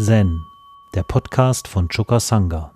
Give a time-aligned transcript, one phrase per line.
[0.00, 0.46] Zen,
[0.94, 2.72] der Podcast von Choka Sangha.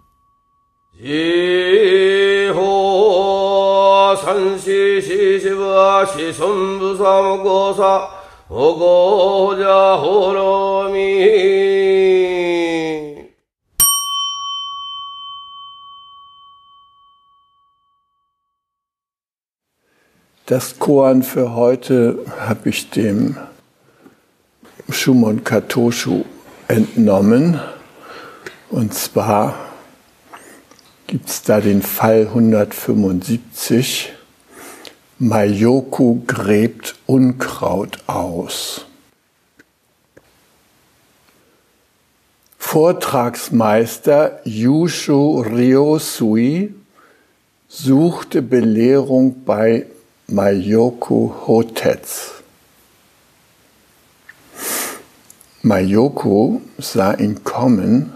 [20.47, 23.37] Das Koan für heute habe ich dem
[24.91, 26.25] Shumon Katoshu
[26.69, 27.61] entnommen.
[28.71, 29.55] Und zwar
[31.07, 34.13] gibt es da den Fall 175.
[35.19, 38.87] Mayoku gräbt Unkraut aus.
[42.59, 46.75] Vortragsmeister Yushu Ryosui
[47.69, 49.87] suchte Belehrung bei
[50.27, 52.42] Mayoku Hotets.
[55.65, 58.13] Mayoko sah ihn kommen,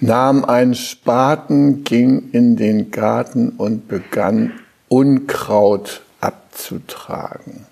[0.00, 7.66] nahm einen Spaten, ging in den Garten und begann Unkraut abzutragen.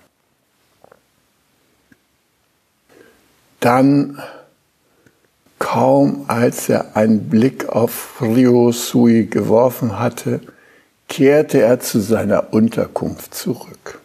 [3.59, 4.21] Dann,
[5.57, 10.39] kaum als er einen Blick auf Ryosui geworfen hatte,
[11.07, 13.99] kehrte er zu seiner Unterkunft zurück.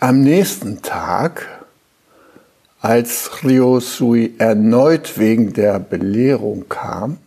[0.00, 1.61] Am nächsten Tag
[2.82, 7.18] als Ryosui erneut wegen der Belehrung kam,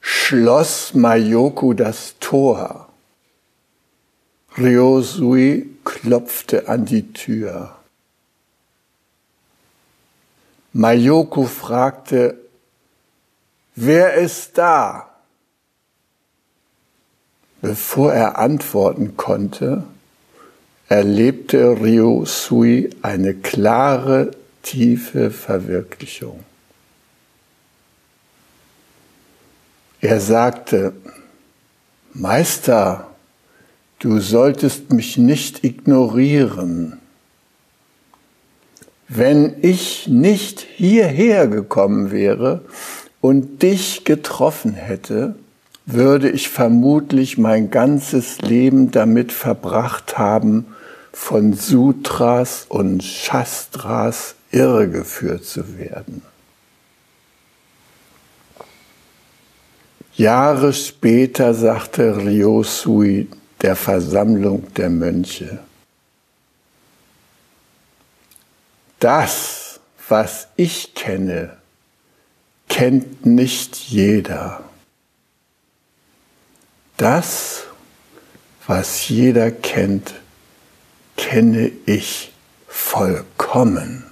[0.00, 2.88] schloss Mayoku das Tor.
[4.56, 7.74] Ryosui klopfte an die Tür.
[10.72, 12.38] Mayoku fragte,
[13.74, 15.10] wer ist da?
[17.60, 19.82] Bevor er antworten konnte,
[20.88, 24.30] erlebte Ryo Sui eine klare,
[24.62, 26.40] tiefe Verwirklichung.
[30.00, 30.92] Er sagte,
[32.12, 33.08] Meister,
[33.98, 37.00] du solltest mich nicht ignorieren.
[39.08, 42.62] Wenn ich nicht hierher gekommen wäre
[43.20, 45.36] und dich getroffen hätte,
[45.86, 50.66] würde ich vermutlich mein ganzes Leben damit verbracht haben,
[51.16, 56.22] von Sutras und Shastras irregeführt zu werden.
[60.14, 63.28] Jahre später sagte Ryosui
[63.62, 65.58] der Versammlung der Mönche,
[69.00, 71.56] das, was ich kenne,
[72.68, 74.62] kennt nicht jeder.
[76.98, 77.64] Das,
[78.66, 80.14] was jeder kennt,
[81.16, 82.32] kenne ich
[82.68, 84.04] vollkommen.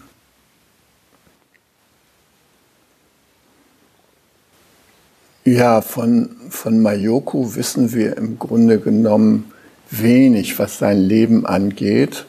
[5.44, 9.52] Ja, von, von Mayoku wissen wir im Grunde genommen
[9.90, 12.24] wenig, was sein Leben angeht.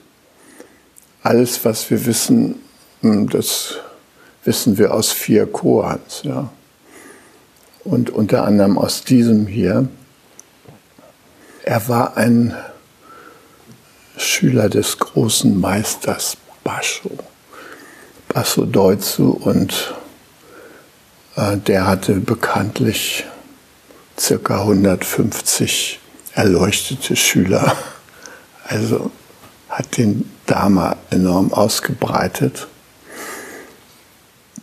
[1.23, 2.55] Alles, was wir wissen,
[3.01, 3.75] hm, das
[4.43, 6.23] wissen wir aus vier Koans.
[6.23, 6.49] Ja.
[7.85, 9.87] Und unter anderem aus diesem hier.
[11.63, 12.53] Er war ein
[14.17, 17.11] Schüler des großen Meisters Basho,
[18.27, 19.93] Basso Deutzu und
[21.35, 23.25] äh, der hatte bekanntlich
[24.19, 25.99] circa 150
[26.33, 27.75] erleuchtete Schüler.
[28.67, 29.11] Also
[29.69, 32.67] hat den Dharma enorm ausgebreitet.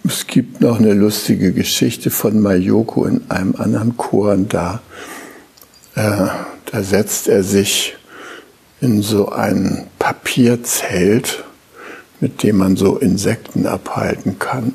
[0.04, 4.80] Es gibt noch eine lustige Geschichte von Mayoko in einem anderen Chor da.
[5.94, 6.26] Äh,
[6.66, 7.96] da setzt er sich
[8.82, 11.44] in so ein Papierzelt,
[12.20, 14.74] mit dem man so Insekten abhalten kann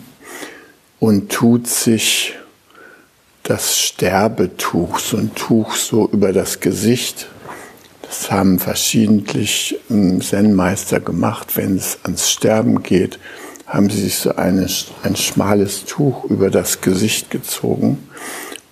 [0.99, 2.33] und tut sich
[3.43, 7.27] das Sterbetuch, so ein Tuch so über das Gesicht.
[8.01, 11.57] Das haben verschiedentlich ähm, Zen-Meister gemacht.
[11.57, 13.19] Wenn es ans Sterben geht,
[13.65, 14.67] haben sie sich so eine,
[15.03, 18.07] ein schmales Tuch über das Gesicht gezogen.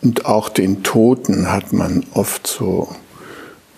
[0.01, 2.95] Und auch den Toten hat man oft so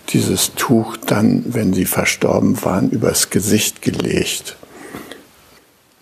[0.09, 4.57] dieses Tuch dann, wenn sie verstorben waren, übers Gesicht gelegt.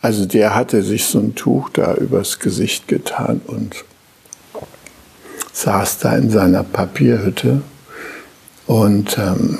[0.02, 3.84] Also der hatte sich so ein Tuch da übers Gesicht getan und
[5.54, 7.62] saß da in seiner Papierhütte
[8.68, 9.60] und ähm,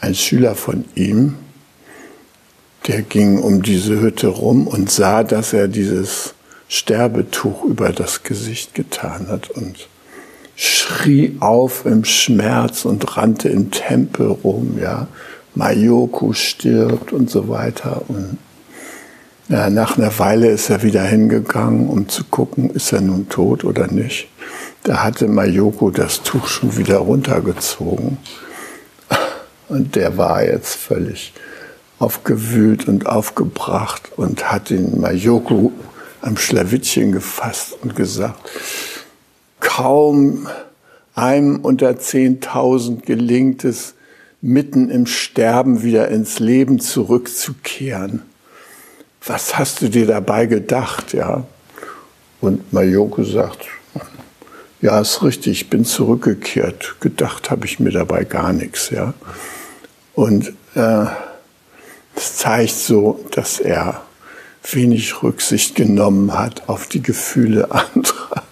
[0.00, 1.36] ein Schüler von ihm,
[2.86, 6.34] der ging um diese Hütte rum und sah, dass er dieses
[6.68, 9.88] Sterbetuch über das Gesicht getan hat und
[10.60, 15.06] schrie auf im Schmerz und rannte im Tempel rum, ja,
[15.54, 18.02] Mayoko stirbt und so weiter.
[18.08, 18.38] Und
[19.48, 23.62] ja, nach einer Weile ist er wieder hingegangen, um zu gucken, ist er nun tot
[23.62, 24.26] oder nicht.
[24.82, 28.18] Da hatte Mayoko das Tuch schon wieder runtergezogen.
[29.68, 31.34] Und der war jetzt völlig
[32.00, 35.72] aufgewühlt und aufgebracht und hat den Mayoko
[36.20, 38.50] am Schlawittchen gefasst und gesagt,
[39.78, 40.48] kaum
[41.14, 43.94] einem unter 10.000 gelingt es,
[44.40, 48.22] mitten im Sterben wieder ins Leben zurückzukehren
[49.28, 51.44] was hast du dir dabei gedacht, ja?
[52.40, 53.66] Und Mayoko sagt,
[54.80, 56.96] ja, ist richtig, ich bin zurückgekehrt.
[57.00, 59.12] Gedacht habe ich mir dabei gar nichts, ja.
[60.14, 61.06] Und äh,
[62.14, 64.02] das zeigt so, dass er
[64.70, 68.44] wenig Rücksicht genommen hat auf die Gefühle anderer,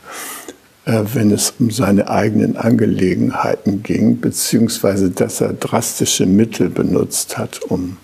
[0.87, 7.97] wenn es um seine eigenen Angelegenheiten ging, beziehungsweise dass er drastische Mittel benutzt hat, um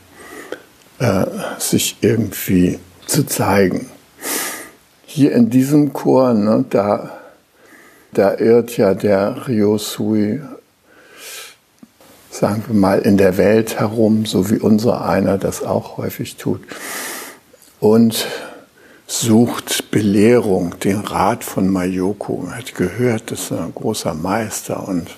[0.99, 1.25] äh,
[1.59, 3.87] sich irgendwie zu zeigen.
[5.07, 7.19] Hier in diesem Chor, ne, da,
[8.13, 10.41] da irrt ja der Ryosui,
[12.31, 16.63] sagen wir mal, in der Welt herum, so wie unser einer das auch häufig tut.
[17.79, 18.27] Und
[19.13, 22.47] sucht Belehrung, den Rat von Mayoko.
[22.49, 25.11] Er hat gehört, das ist ein großer Meister und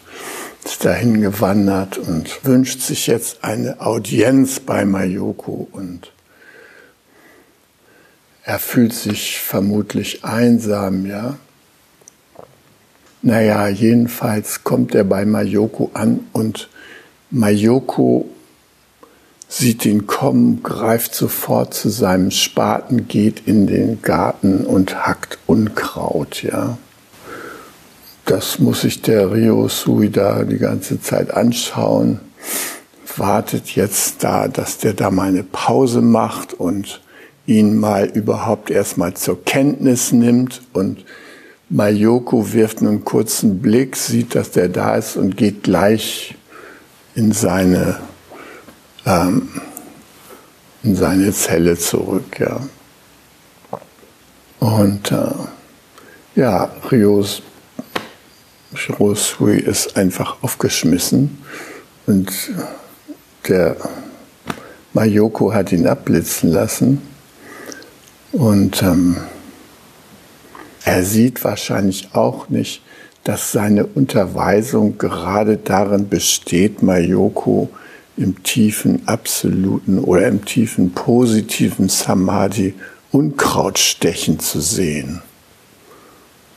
[0.65, 6.11] ist dahin gewandert und wünscht sich jetzt eine Audienz bei Mayoko und
[8.43, 11.37] er fühlt sich vermutlich einsam, ja.
[13.23, 16.69] Naja, jedenfalls kommt er bei Mayoko an und
[17.31, 18.29] Mayoko
[19.57, 26.43] sieht ihn kommen, greift sofort zu seinem Spaten, geht in den Garten und hackt Unkraut,
[26.43, 26.77] ja.
[28.25, 32.19] Das muss sich der Rio Sui da die ganze Zeit anschauen.
[33.17, 37.01] Wartet jetzt da, dass der da mal eine Pause macht und
[37.47, 41.05] ihn mal überhaupt erstmal zur Kenntnis nimmt und
[41.69, 46.35] Mayoko wirft einen kurzen Blick, sieht, dass der da ist und geht gleich
[47.15, 47.99] in seine,
[49.07, 49.49] ähm,
[50.83, 52.39] in seine Zelle zurück.
[52.39, 52.61] Ja.
[54.61, 55.33] Und äh,
[56.37, 57.43] ja, Rios
[58.75, 61.39] Shirosui ist einfach aufgeschmissen
[62.07, 62.33] und
[63.49, 63.77] der
[64.93, 67.03] Mayoko hat ihn abblitzen lassen
[68.33, 69.17] und ähm,
[70.85, 72.83] er sieht wahrscheinlich auch nicht,
[73.23, 77.71] dass seine Unterweisung gerade darin besteht, Mayoko
[78.17, 82.75] im tiefen absoluten oder im tiefen positiven Samadhi
[83.13, 85.23] Unkraut stechen zu sehen.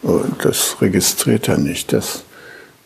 [0.01, 2.23] Und das registriert er nicht, dass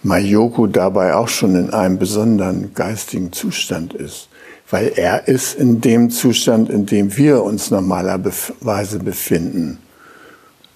[0.04, 4.30] Mayoko dabei auch schon in einem besonderen geistigen Zustand ist.
[4.70, 9.80] Weil er ist in dem Zustand, in dem wir uns normalerweise befinden.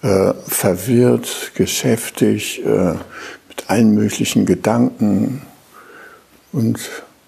[0.02, 2.92] Äh, verwirrt, geschäftig, äh,
[3.48, 5.42] mit allen möglichen Gedanken
[6.52, 6.78] und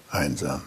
[0.09, 0.61] einsam.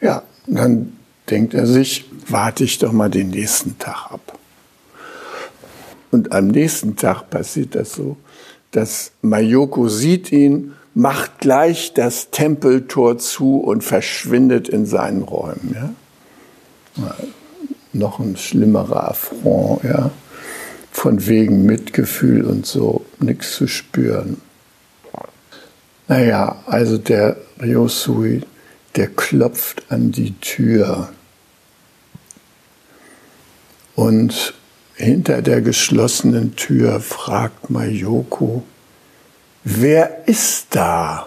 [0.00, 0.96] Ja, dann
[1.30, 4.38] denkt er sich, warte ich doch mal den nächsten Tag ab.
[6.10, 8.16] Und am nächsten Tag passiert das so,
[8.70, 15.74] dass Mayoko sieht ihn, macht gleich das Tempeltor zu und verschwindet in seinen Räumen.
[15.74, 17.14] Ja?
[17.92, 20.10] Noch ein schlimmerer Affront, ja?
[20.92, 24.40] von wegen Mitgefühl und so, nichts zu spüren.
[26.06, 28.42] Naja, also der Ryosui,
[28.96, 31.08] der klopft an die Tür.
[33.94, 34.54] Und
[34.94, 38.62] hinter der geschlossenen Tür fragt Mayoko,
[39.64, 41.26] wer ist da?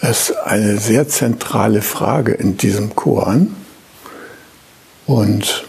[0.00, 3.54] Das ist eine sehr zentrale Frage in diesem Koran.
[5.06, 5.64] Und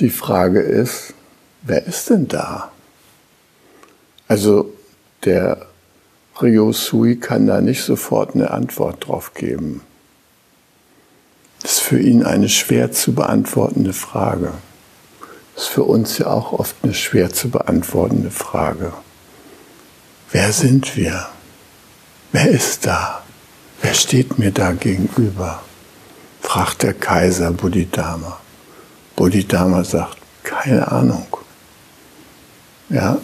[0.00, 1.14] die Frage ist,
[1.62, 2.72] wer ist denn da?
[4.26, 4.72] Also
[5.24, 5.66] der
[6.40, 9.82] Ryosui kann da nicht sofort eine Antwort drauf geben.
[11.62, 14.52] Das ist für ihn eine schwer zu beantwortende Frage.
[15.54, 18.92] Das ist für uns ja auch oft eine schwer zu beantwortende Frage.
[20.32, 21.28] Wer sind wir?
[22.32, 23.22] Wer ist da?
[23.82, 25.62] Wer steht mir da gegenüber?
[26.40, 28.40] fragt der Kaiser Bodhidharma.
[29.16, 31.26] Bodhidharma sagt, keine Ahnung.
[32.88, 33.18] Ja,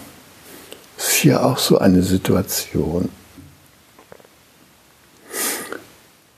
[1.16, 3.08] hier auch so eine Situation.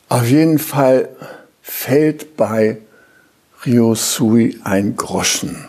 [0.08, 1.08] Auf jeden Fall
[1.62, 2.78] fällt bei
[3.64, 5.66] Ryosui ein Groschen.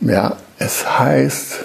[0.00, 1.64] Ja, es heißt,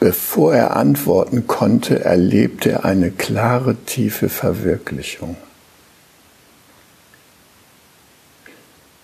[0.00, 5.36] bevor er antworten konnte, erlebte er eine klare, tiefe Verwirklichung.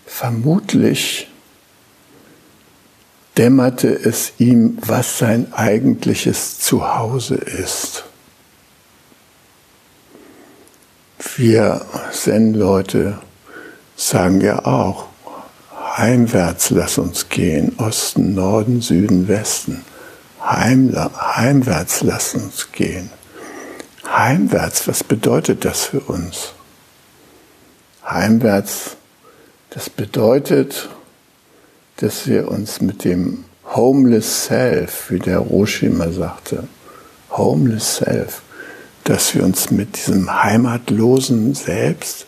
[0.05, 1.29] Vermutlich
[3.39, 8.05] dämmerte es ihm, was sein eigentliches Zuhause ist.
[11.37, 13.19] Wir Zen-Leute
[13.97, 15.07] sagen ja auch,
[15.97, 19.85] heimwärts lass uns gehen, Osten, Norden, Süden, Westen.
[20.41, 23.11] Heim, heimwärts lass uns gehen.
[24.07, 26.55] Heimwärts, was bedeutet das für uns?
[28.05, 28.97] Heimwärts,
[29.71, 30.89] das bedeutet,
[31.99, 36.69] dass wir uns mit dem Homeless Self, wie der Roshi immer sagte,
[37.31, 38.43] Homeless Self,
[39.05, 42.27] dass wir uns mit diesem heimatlosen Selbst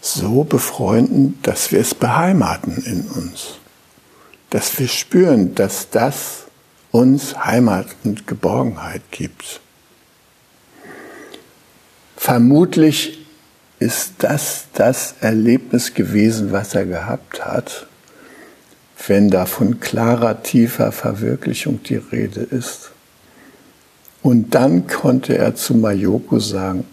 [0.00, 3.58] so befreunden, dass wir es beheimaten in uns.
[4.50, 6.44] Dass wir spüren, dass das
[6.90, 9.60] uns Heimat und Geborgenheit gibt.
[12.16, 13.26] Vermutlich
[13.80, 17.86] ist das das Erlebnis gewesen, was er gehabt hat,
[19.06, 22.90] wenn da von klarer, tiefer Verwirklichung die Rede ist.
[24.22, 26.84] Und dann konnte er zu Mayoko sagen,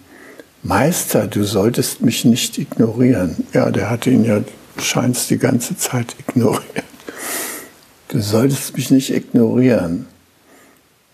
[0.64, 3.48] Meister, du solltest mich nicht ignorieren.
[3.54, 4.42] Ja, der hatte ihn ja
[4.78, 6.84] scheint die ganze Zeit ignoriert.
[8.10, 10.06] Du solltest mich nicht ignorieren.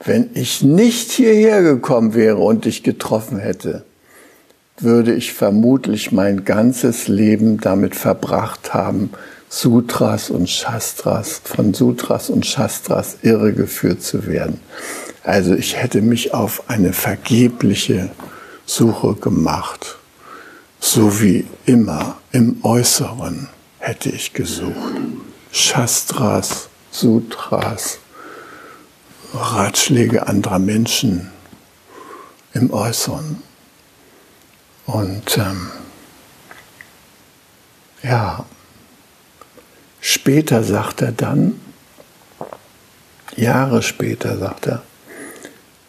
[0.04, 3.84] Wenn ich nicht hierher gekommen wäre und dich getroffen hätte,
[4.80, 9.12] würde ich vermutlich mein ganzes Leben damit verbracht haben,
[9.50, 14.60] Sutras und Shastras, von Sutras und Shastras irregeführt zu werden.
[15.24, 18.10] Also ich hätte mich auf eine vergebliche
[18.66, 19.98] Suche gemacht.
[20.80, 23.50] So wie immer im Äußeren
[23.80, 24.94] hätte ich gesucht.
[25.52, 28.00] Shastras, Sutras,
[29.34, 31.32] Ratschläge anderer Menschen
[32.54, 33.42] im Äußeren.
[34.86, 35.68] Und ähm,
[38.04, 38.46] ja,
[40.08, 41.60] später sagt er dann,
[43.36, 44.84] Jahre später sagt er,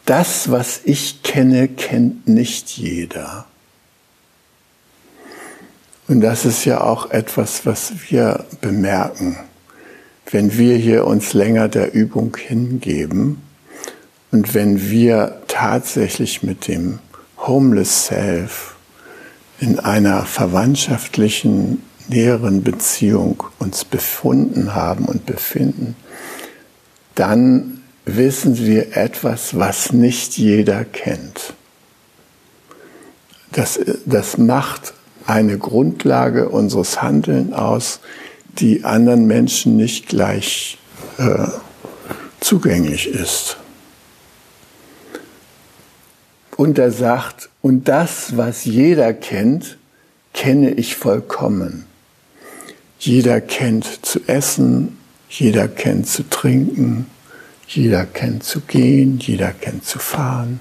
[0.06, 3.46] das, was ich kenne, kennt nicht jeder.
[6.08, 9.38] Und das ist ja auch etwas, was wir bemerken,
[10.30, 13.40] wenn wir hier uns länger der Übung hingeben
[14.32, 16.98] und wenn wir tatsächlich mit dem
[17.36, 18.74] Homeless Self
[19.60, 25.96] in einer verwandtschaftlichen, näheren Beziehung uns befunden haben und befinden,
[27.14, 31.54] dann wissen wir etwas, was nicht jeder kennt.
[33.52, 34.94] Das, das macht
[35.26, 38.00] eine Grundlage unseres Handelns aus,
[38.58, 40.78] die anderen Menschen nicht gleich
[41.18, 41.48] äh,
[42.40, 43.58] zugänglich ist.
[46.56, 49.78] Und er sagt, und das, was jeder kennt,
[50.32, 51.87] kenne ich vollkommen.
[52.98, 57.06] Jeder kennt zu essen, jeder kennt zu trinken,
[57.66, 60.60] jeder kennt zu gehen, jeder kennt zu fahren.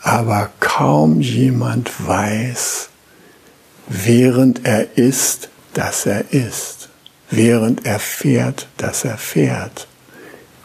[0.00, 2.88] Aber kaum jemand weiß,
[3.88, 6.88] während er ist, dass er ist,
[7.30, 9.88] während er fährt, dass er fährt,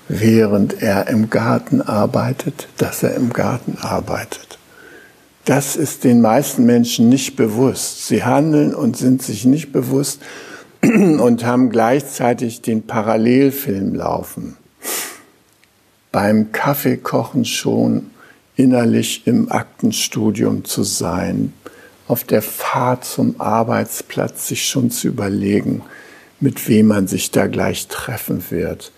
[0.08, 4.53] während er im Garten arbeitet, dass er im Garten arbeitet.
[5.46, 8.08] Das ist den meisten Menschen nicht bewusst.
[8.08, 10.22] Sie handeln und sind sich nicht bewusst
[10.82, 14.56] und haben gleichzeitig den Parallelfilm laufen.
[16.14, 18.12] Beim Kaffeekochen schon
[18.56, 21.52] innerlich im Aktenstudium zu sein,
[22.08, 25.82] auf der Fahrt zum Arbeitsplatz sich schon zu überlegen,
[26.40, 28.93] mit wem man sich da gleich treffen wird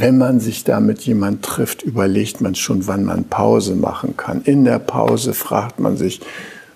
[0.00, 4.42] wenn man sich da mit jemand trifft, überlegt man schon, wann man Pause machen kann.
[4.42, 6.20] In der Pause fragt man sich,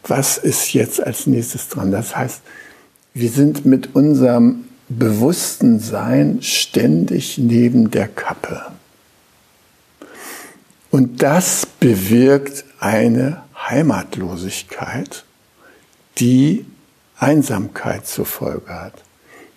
[0.07, 1.91] was ist jetzt als nächstes dran?
[1.91, 2.43] Das heißt,
[3.15, 8.63] wir sind mit unserem bewussten Sein ständig neben der Kappe.
[10.91, 15.25] Und das bewirkt eine Heimatlosigkeit,
[16.19, 16.67] die
[17.17, 19.03] Einsamkeit zur Folge hat.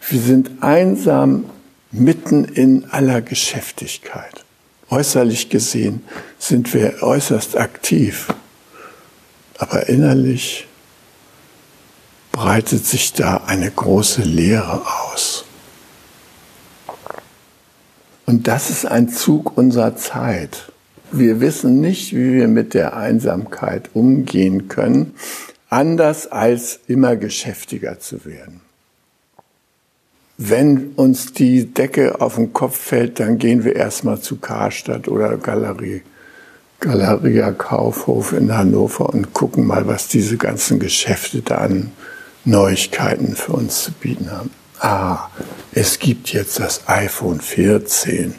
[0.09, 1.45] Wir sind einsam
[1.99, 4.45] mitten in aller Geschäftigkeit.
[4.89, 6.03] Äußerlich gesehen
[6.39, 8.33] sind wir äußerst aktiv,
[9.57, 10.67] aber innerlich
[12.31, 15.43] breitet sich da eine große Leere aus.
[18.25, 20.71] Und das ist ein Zug unserer Zeit.
[21.11, 25.15] Wir wissen nicht, wie wir mit der Einsamkeit umgehen können,
[25.69, 28.61] anders als immer geschäftiger zu werden.
[30.37, 35.35] Wenn uns die Decke auf den Kopf fällt, dann gehen wir erstmal zu Karstadt oder
[35.37, 36.03] Galerie,
[36.79, 41.91] Galeria Kaufhof in Hannover und gucken mal, was diese ganzen Geschäfte da an
[42.45, 44.51] Neuigkeiten für uns zu bieten haben.
[44.79, 45.29] Ah,
[45.73, 48.35] es gibt jetzt das iPhone 14.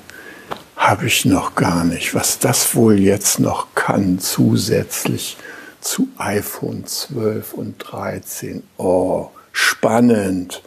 [0.77, 2.15] Habe ich noch gar nicht.
[2.15, 5.37] Was das wohl jetzt noch kann, zusätzlich
[5.81, 8.63] zu iPhone 12 und 13.
[8.77, 10.63] Oh, spannend.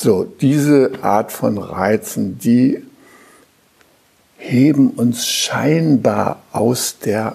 [0.00, 2.84] So, diese Art von Reizen, die
[4.36, 7.34] heben uns scheinbar aus der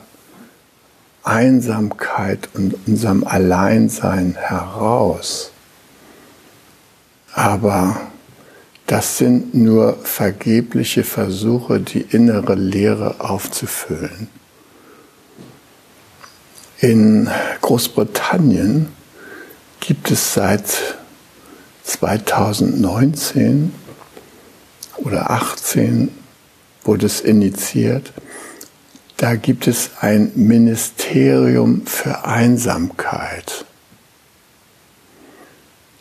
[1.23, 5.51] Einsamkeit und unserem Alleinsein heraus.
[7.33, 7.99] Aber
[8.87, 14.29] das sind nur vergebliche Versuche, die innere Leere aufzufüllen.
[16.79, 17.29] In
[17.59, 18.87] Großbritannien
[19.81, 21.02] gibt es seit
[21.83, 23.73] 2019
[24.97, 26.09] oder 18
[26.83, 28.13] wurde es initiiert.
[29.17, 33.65] Da gibt es ein Ministerium für Einsamkeit.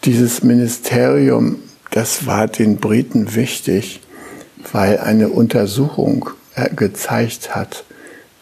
[0.04, 1.60] Dieses Ministerium,
[1.90, 4.00] das war den Briten wichtig,
[4.72, 7.84] weil eine Untersuchung äh, gezeigt hat,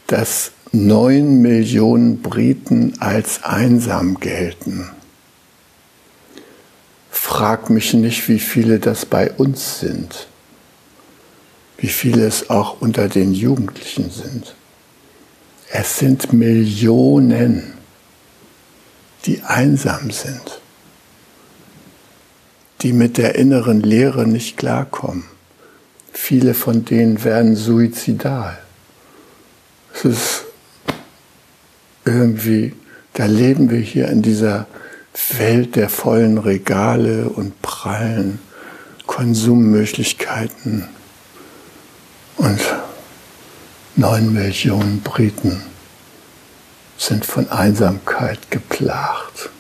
[0.07, 4.89] dass neun Millionen Briten als einsam gelten.
[7.31, 10.27] Frag mich nicht, wie viele das bei uns sind,
[11.79, 14.55] wie viele es auch unter den Jugendlichen sind.
[15.71, 17.75] Es sind Millionen,
[19.25, 20.61] die einsam sind
[22.83, 25.25] die mit der inneren Leere nicht klarkommen.
[26.13, 28.59] Viele von denen werden suizidal.
[29.95, 30.45] Es ist
[32.05, 32.75] irgendwie,
[33.15, 34.67] da leben wir hier in dieser
[35.37, 38.39] Welt der vollen Regale und prallen
[39.07, 40.89] Konsummöglichkeiten
[42.37, 42.61] und
[43.97, 45.63] neun Millionen Briten
[46.97, 49.51] sind von Einsamkeit geplagt.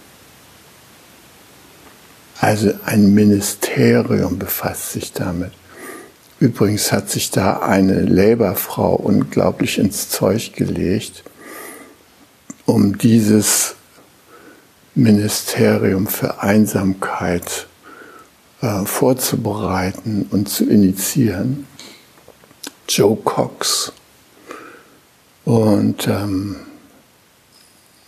[2.40, 5.53] Also ein Ministerium befasst sich damit.
[6.38, 11.23] Übrigens hat sich da eine Labour-Frau unglaublich ins Zeug gelegt,
[12.64, 13.75] um dieses
[14.94, 17.66] Ministerium für Einsamkeit
[18.61, 21.66] äh, vorzubereiten und zu initiieren.
[22.88, 23.92] Joe Cox.
[25.44, 26.57] Und ähm,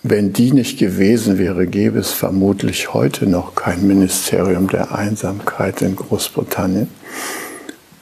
[0.02, 5.94] wenn die nicht gewesen wäre, gäbe es vermutlich heute noch kein Ministerium der Einsamkeit in
[5.94, 6.88] Großbritannien.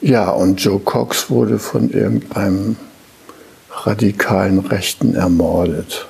[0.01, 2.77] Ja, und Joe Cox wurde von irgendeinem
[3.71, 6.09] radikalen Rechten ermordet,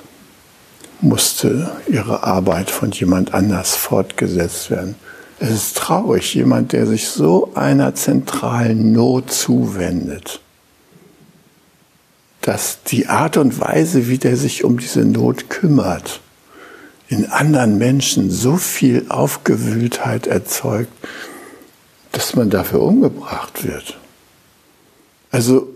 [1.01, 4.95] musste ihre Arbeit von jemand anders fortgesetzt werden.
[5.39, 10.41] Es ist traurig, jemand, der sich so einer zentralen Not zuwendet
[12.41, 16.21] dass die Art und Weise, wie der sich um diese Not kümmert,
[17.07, 20.91] in anderen Menschen so viel Aufgewühltheit erzeugt,
[22.11, 23.97] dass man dafür umgebracht wird.
[25.29, 25.67] Also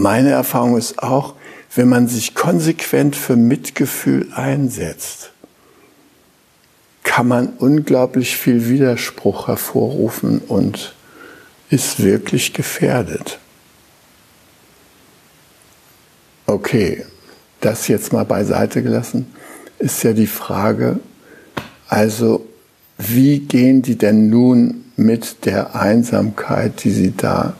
[0.00, 1.34] meine Erfahrung ist auch,
[1.74, 5.32] wenn man sich konsequent für Mitgefühl einsetzt,
[7.04, 10.94] kann man unglaublich viel Widerspruch hervorrufen und
[11.68, 13.38] ist wirklich gefährdet.
[16.46, 17.04] Okay,
[17.60, 19.26] das jetzt mal beiseite gelassen,
[19.78, 20.98] ist ja die Frage,
[21.88, 22.46] also
[22.98, 27.54] wie gehen die denn nun mit der Einsamkeit, die sie da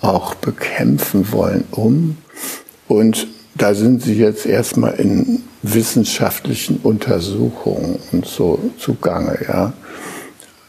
[0.00, 2.18] auch bekämpfen wollen, um?
[2.86, 9.72] Und da sind sie jetzt erstmal in wissenschaftlichen Untersuchungen und so zugange, ja.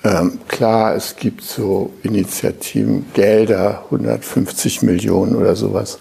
[0.04, 6.00] Ähm, klar, es gibt so Initiativen, Gelder, 150 Millionen oder sowas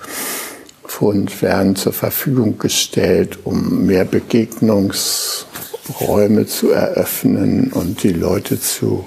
[0.89, 9.07] Pfund werden zur Verfügung gestellt, um mehr Begegnungsräume zu eröffnen und die Leute zu,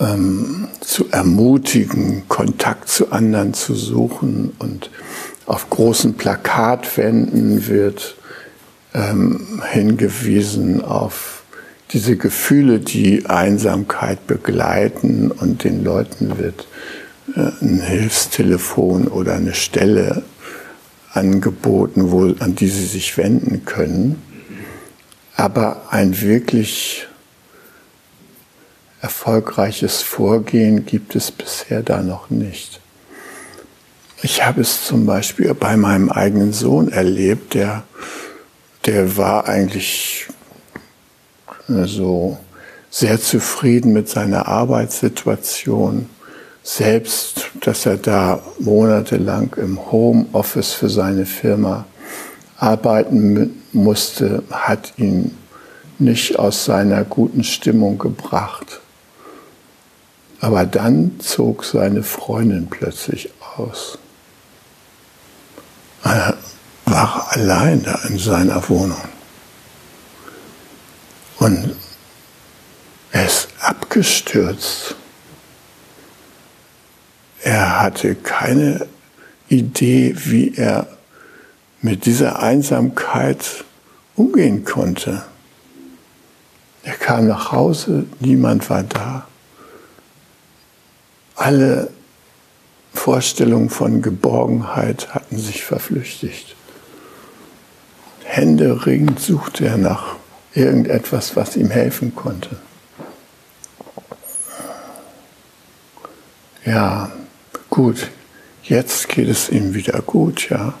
[0.00, 4.52] ähm, zu ermutigen, Kontakt zu anderen zu suchen.
[4.58, 4.90] Und
[5.46, 8.16] auf großen Plakatwänden wird
[8.94, 11.42] ähm, hingewiesen auf
[11.92, 16.66] diese Gefühle, die Einsamkeit begleiten und den Leuten wird
[17.36, 20.22] äh, ein Hilfstelefon oder eine Stelle
[21.12, 24.20] angeboten, wo, an die sie sich wenden können.
[25.36, 27.06] Aber ein wirklich
[29.04, 32.80] erfolgreiches Vorgehen gibt es bisher da noch nicht.
[34.22, 37.82] Ich habe es zum Beispiel bei meinem eigenen Sohn erlebt, der,
[38.86, 40.28] der war eigentlich
[41.68, 42.38] so,
[42.88, 46.08] sehr zufrieden mit seiner Arbeitssituation,
[46.62, 51.84] selbst, dass er da monatelang im Homeoffice für seine Firma
[52.56, 55.36] arbeiten musste, hat ihn
[55.98, 58.80] nicht aus seiner guten Stimmung gebracht.
[60.44, 63.96] Aber dann zog seine Freundin plötzlich aus.
[66.02, 66.36] Er
[66.84, 69.00] war allein da in seiner Wohnung.
[71.38, 71.74] Und
[73.10, 74.96] er ist abgestürzt.
[77.42, 78.86] Er hatte keine
[79.48, 80.88] Idee, wie er
[81.80, 83.64] mit dieser Einsamkeit
[84.14, 85.24] umgehen konnte.
[86.82, 89.26] Er kam nach Hause, niemand war da.
[91.36, 91.90] Alle
[92.92, 96.54] Vorstellungen von Geborgenheit hatten sich verflüchtigt.
[98.22, 100.16] Händeringend suchte er nach
[100.54, 102.56] irgendetwas, was ihm helfen konnte.
[106.64, 107.12] Ja,
[107.68, 108.08] gut,
[108.62, 110.74] jetzt geht es ihm wieder gut, ja.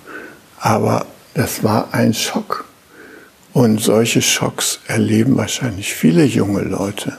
[0.58, 2.64] Aber das war ein Schock.
[3.52, 7.18] Und solche Schocks erleben wahrscheinlich viele junge Leute.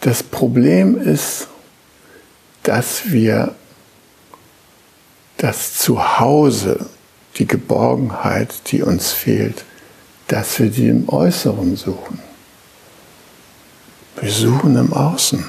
[0.00, 1.48] Das Problem ist,
[2.62, 3.54] dass wir
[5.36, 6.86] das Zuhause,
[7.36, 9.64] die Geborgenheit, die uns fehlt,
[10.28, 12.20] dass wir die im Äußeren suchen.
[14.20, 15.44] Wir suchen im Außen.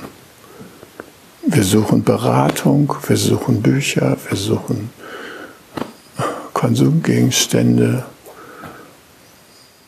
[1.44, 4.92] Wir suchen Beratung, wir suchen Bücher, wir suchen
[6.54, 8.06] Konsumgegenstände.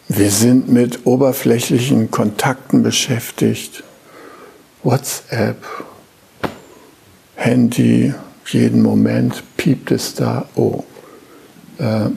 [0.10, 3.84] Wir sind mit oberflächlichen Kontakten beschäftigt.
[4.82, 5.64] WhatsApp,
[7.44, 8.14] Handy,
[8.46, 10.48] jeden Moment piept es da.
[10.56, 10.86] Oh.
[11.78, 12.08] Äh,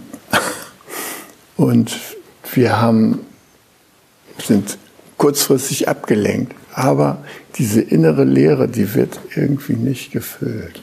[1.56, 1.98] und
[2.54, 3.26] wir haben,
[4.38, 4.78] sind
[5.16, 6.54] kurzfristig abgelenkt.
[6.72, 7.24] Aber
[7.56, 10.80] diese innere Leere, die wird irgendwie nicht gefüllt.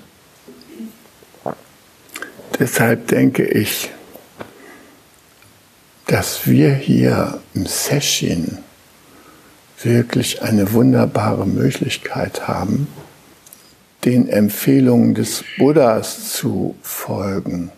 [2.59, 3.91] Deshalb denke ich,
[6.07, 8.57] dass wir hier im Session
[9.81, 12.89] wirklich eine wunderbare Möglichkeit haben,
[14.05, 17.71] den Empfehlungen des Buddhas zu folgen,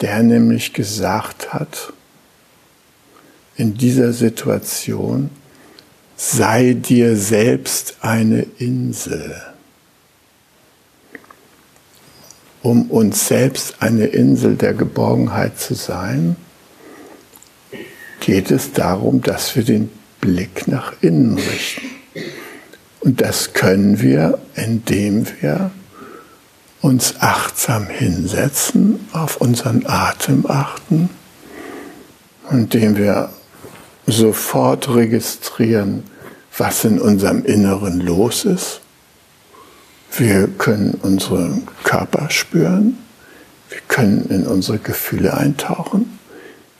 [0.00, 1.92] der nämlich gesagt hat,
[3.56, 5.30] in dieser Situation,
[6.16, 9.40] sei dir selbst eine Insel.
[12.62, 16.36] Um uns selbst eine Insel der Geborgenheit zu sein,
[18.20, 21.97] geht es darum, dass wir den Blick nach innen richten.
[23.00, 25.70] Und das können wir, indem wir
[26.80, 31.10] uns achtsam hinsetzen, auf unseren Atem achten,
[32.50, 33.30] indem wir
[34.06, 36.02] sofort registrieren,
[36.56, 38.80] was in unserem Inneren los ist.
[40.16, 42.98] Wir können unseren Körper spüren.
[43.68, 46.18] Wir können in unsere Gefühle eintauchen.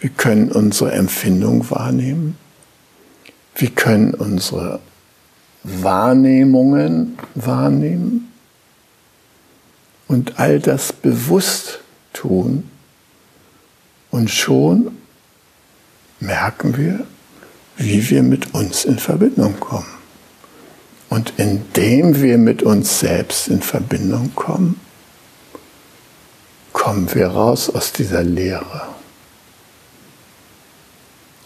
[0.01, 2.37] Wir können unsere Empfindung wahrnehmen.
[3.55, 4.81] Wir können unsere
[5.63, 8.33] Wahrnehmungen wahrnehmen
[10.07, 11.81] und all das bewusst
[12.13, 12.71] tun.
[14.11, 14.97] Und schon
[16.21, 17.07] merken wir,
[17.77, 19.87] wie wir mit uns in Verbindung kommen.
[21.09, 24.81] Und indem wir mit uns selbst in Verbindung kommen,
[26.73, 28.89] kommen wir raus aus dieser Leere,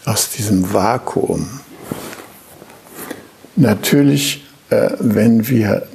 [0.05, 1.59] aus diesem Vakuum.
[3.55, 5.87] Natürlich, äh, wenn wir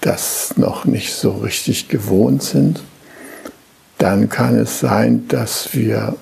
[0.00, 2.82] das noch nicht so richtig gewohnt sind,
[3.98, 6.16] dann kann es sein, dass wir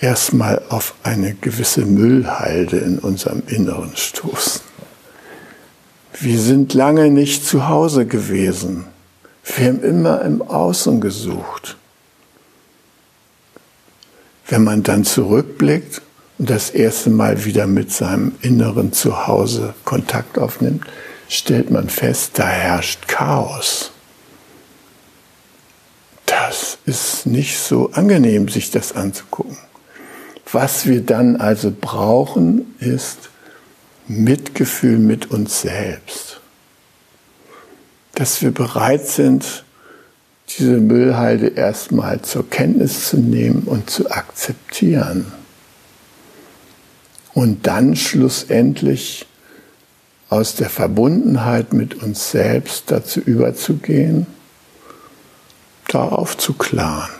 [0.00, 4.60] erstmal auf eine gewisse Müllhalde in unserem Inneren stoßen.
[6.20, 8.86] Wir sind lange nicht zu Hause gewesen.
[9.44, 11.76] Wir haben immer im Außen gesucht.
[14.48, 16.02] Wenn man dann zurückblickt
[16.38, 20.84] und das erste Mal wieder mit seinem inneren Zuhause Kontakt aufnimmt,
[21.28, 23.90] stellt man fest, da herrscht Chaos.
[26.26, 29.58] Das ist nicht so angenehm, sich das anzugucken.
[30.50, 33.30] Was wir dann also brauchen, ist
[34.06, 36.40] Mitgefühl mit uns selbst.
[38.14, 39.64] Dass wir bereit sind,
[40.48, 45.32] diese Müllhalde erstmal zur Kenntnis zu nehmen und zu akzeptieren.
[47.38, 49.24] Und dann schlussendlich
[50.28, 54.26] aus der Verbundenheit mit uns selbst dazu überzugehen,
[55.86, 57.12] da aufzuklaren.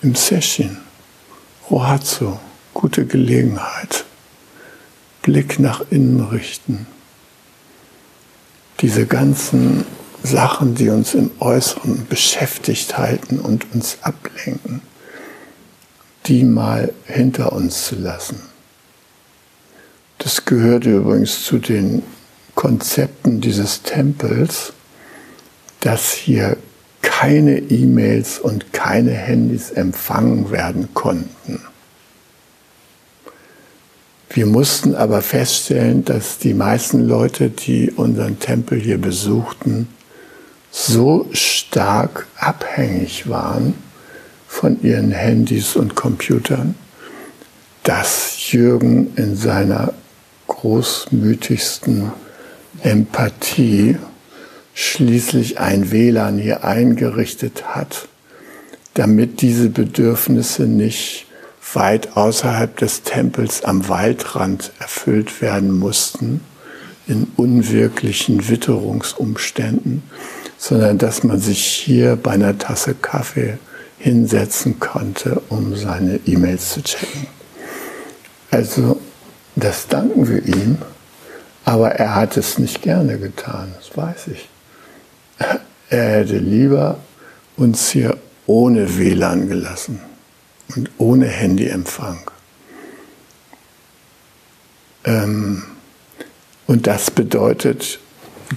[0.00, 0.78] Im Session.
[1.70, 2.38] Rohatsu,
[2.72, 4.06] gute Gelegenheit.
[5.20, 6.86] Blick nach innen richten.
[8.80, 9.84] Diese ganzen
[10.22, 14.80] Sachen, die uns im Äußeren beschäftigt halten und uns ablenken,
[16.24, 18.49] die mal hinter uns zu lassen.
[20.22, 22.02] Das gehört übrigens zu den
[22.54, 24.74] Konzepten dieses Tempels,
[25.80, 26.58] dass hier
[27.00, 31.62] keine E-Mails und keine Handys empfangen werden konnten.
[34.28, 39.88] Wir mussten aber feststellen, dass die meisten Leute, die unseren Tempel hier besuchten,
[40.70, 43.72] so stark abhängig waren
[44.46, 46.74] von ihren Handys und Computern,
[47.84, 49.94] dass Jürgen in seiner
[50.50, 52.12] großmütigsten
[52.82, 53.96] Empathie
[54.74, 58.08] schließlich ein WLAN hier eingerichtet hat,
[58.94, 61.26] damit diese Bedürfnisse nicht
[61.72, 66.40] weit außerhalb des Tempels am Waldrand erfüllt werden mussten,
[67.06, 70.02] in unwirklichen Witterungsumständen,
[70.58, 73.58] sondern dass man sich hier bei einer Tasse Kaffee
[73.98, 77.26] hinsetzen konnte, um seine E-Mails zu checken.
[78.50, 79.00] Also,
[79.64, 80.78] das danken wir ihm,
[81.64, 84.48] aber er hat es nicht gerne getan, das weiß ich.
[85.92, 87.00] Er hätte lieber
[87.56, 90.00] uns hier ohne WLAN gelassen
[90.76, 92.30] und ohne Handyempfang.
[95.04, 95.64] Ähm,
[96.68, 97.98] und das bedeutet,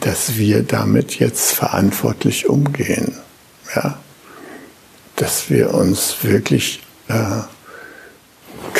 [0.01, 3.17] dass wir damit jetzt verantwortlich umgehen.
[3.75, 3.97] Ja?
[5.15, 7.41] Dass wir uns wirklich äh,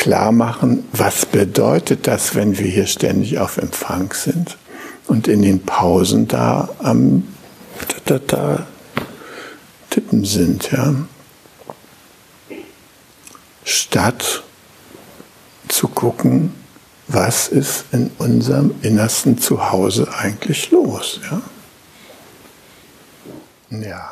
[0.03, 4.57] klar machen, was bedeutet das, wenn wir hier ständig auf Empfang sind
[5.07, 7.23] und in den Pausen da am
[8.03, 8.67] da, da, da
[9.89, 10.73] tippen sind.
[10.73, 10.93] Ja?
[13.63, 14.43] Statt
[15.69, 16.53] zu gucken,
[17.07, 21.21] was ist in unserem innersten Zuhause eigentlich los.
[21.31, 21.41] Ja?
[23.79, 24.11] ja.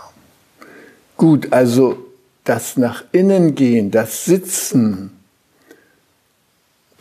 [1.17, 1.97] Gut, also
[2.45, 5.17] das nach innen gehen, das Sitzen,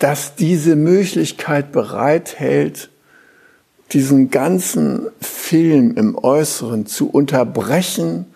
[0.00, 2.90] das diese Möglichkeit bereithält,
[3.92, 8.26] diesen ganzen Film im Äußeren zu unterbrechen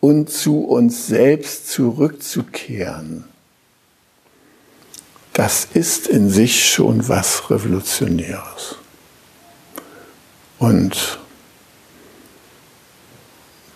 [0.00, 3.24] und zu uns selbst zurückzukehren
[5.36, 8.76] das ist in sich schon was Revolutionäres.
[10.58, 11.18] Und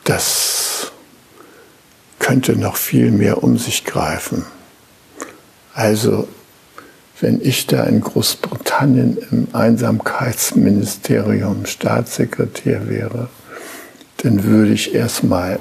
[0.04, 0.90] das
[2.18, 4.46] könnte noch viel mehr um sich greifen.
[5.74, 6.26] Also,
[7.20, 13.28] wenn ich da in Großbritannien im Einsamkeitsministerium Staatssekretär wäre,
[14.18, 15.58] dann würde ich erstmal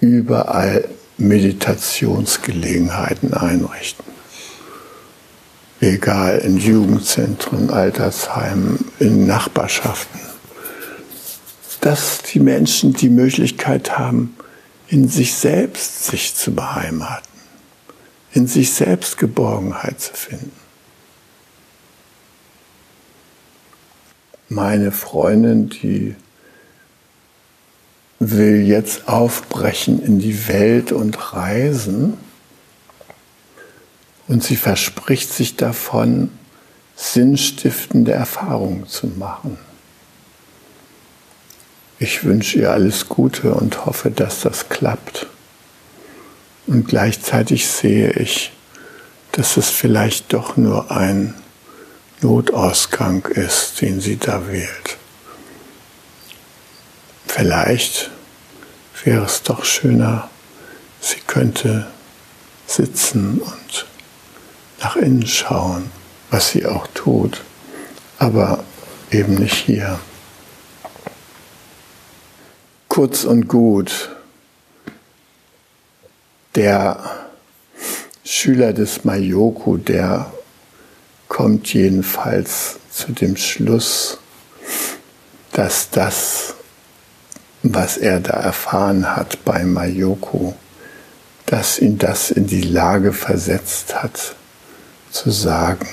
[0.00, 4.16] überall Meditationsgelegenheiten einrichten
[5.80, 10.20] egal in Jugendzentren, Altersheimen, in Nachbarschaften,
[11.80, 14.36] dass die Menschen die Möglichkeit haben,
[14.88, 17.26] in sich selbst sich zu beheimaten,
[18.32, 20.65] in sich selbst Geborgenheit zu finden.
[24.48, 26.14] Meine Freundin, die
[28.18, 32.14] will jetzt aufbrechen in die Welt und reisen
[34.28, 36.30] und sie verspricht sich davon,
[36.94, 39.58] sinnstiftende Erfahrungen zu machen.
[41.98, 45.26] Ich wünsche ihr alles Gute und hoffe, dass das klappt.
[46.66, 48.52] Und gleichzeitig sehe ich,
[49.32, 51.34] dass es vielleicht doch nur ein
[52.20, 54.96] Notausgang ist, den sie da wählt.
[57.26, 58.10] Vielleicht
[59.04, 60.30] wäre es doch schöner,
[61.00, 61.86] sie könnte
[62.66, 63.86] sitzen und
[64.80, 65.90] nach innen schauen,
[66.30, 67.42] was sie auch tut,
[68.18, 68.64] aber
[69.10, 69.98] eben nicht hier.
[72.88, 74.10] Kurz und gut,
[76.54, 77.28] der
[78.24, 80.32] Schüler des Mayoku, der
[81.28, 84.18] kommt jedenfalls zu dem Schluss,
[85.52, 86.54] dass das,
[87.62, 90.54] was er da erfahren hat bei Mayoko,
[91.46, 94.34] dass ihn das in die Lage versetzt hat,
[95.10, 95.88] zu sagen,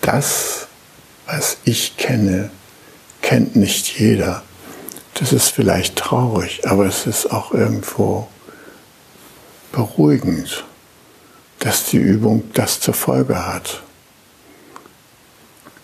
[0.00, 0.66] das,
[1.26, 2.50] was ich kenne,
[3.22, 4.42] kennt nicht jeder.
[5.14, 8.28] Das ist vielleicht traurig, aber es ist auch irgendwo
[9.72, 10.65] beruhigend,
[11.58, 13.82] dass die Übung das zur Folge hat.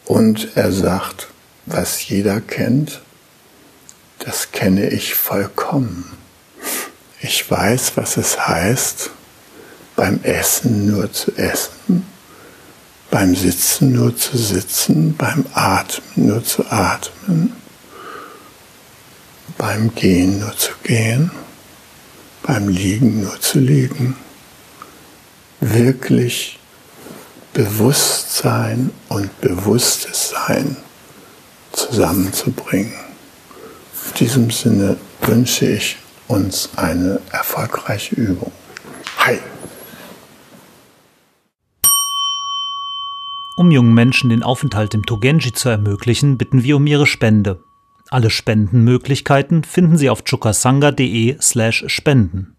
[0.05, 1.29] Und er sagt,
[1.67, 3.01] was jeder kennt,
[4.19, 6.13] das kenne ich vollkommen.
[7.21, 9.11] Ich weiß, was es heißt,
[9.97, 12.07] beim Essen nur zu essen,
[13.11, 17.53] beim Sitzen nur zu sitzen, beim Atmen nur zu atmen,
[19.59, 21.31] beim Gehen nur zu gehen,
[22.43, 24.17] beim Liegen nur zu liegen.
[25.65, 26.59] Wirklich
[27.53, 30.77] Bewusstsein und bewusstes Sein
[31.71, 32.93] zusammenzubringen.
[34.09, 38.51] In diesem Sinne wünsche ich uns eine erfolgreiche Übung.
[39.19, 39.39] Hi!
[43.57, 47.63] Um jungen Menschen den Aufenthalt im Togenji zu ermöglichen, bitten wir um ihre Spende.
[48.11, 52.57] Alle Spendenmöglichkeiten finden Sie auf chukasanga.de slash spenden.